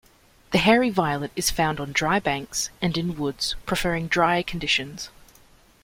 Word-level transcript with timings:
The 0.49 0.57
hairy 0.57 0.89
violet 0.89 1.31
is 1.35 1.51
found 1.51 1.79
on 1.79 1.91
dry 1.91 2.19
banks, 2.19 2.71
and 2.81 2.97
in 2.97 3.17
woods, 3.19 3.53
preferring 3.67 4.07
drier 4.07 4.41
conditions. 4.41 5.09